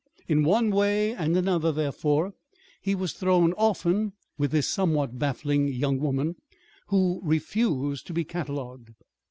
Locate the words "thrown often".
3.13-4.13